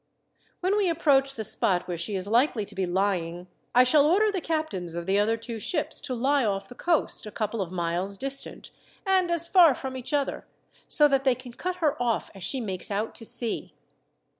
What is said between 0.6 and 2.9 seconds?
"When we approach the spot where she is likely to be